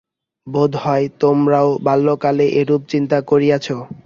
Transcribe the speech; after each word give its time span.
বোধ 0.47 0.71
হয় 0.83 1.05
তোমরাও 1.21 1.69
বাল্যকালে 1.85 2.45
এরূপ 2.59 2.81
চিন্তা 2.91 3.17
করিয়াছ। 3.29 3.67